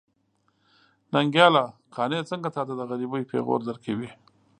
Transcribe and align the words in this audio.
ننګياله! 1.13 1.65
قانع 1.95 2.21
څنګه 2.31 2.49
تاته 2.55 2.73
د 2.77 2.81
غريبۍ 2.89 3.23
پېغور 3.31 3.59
درکوي. 3.67 4.09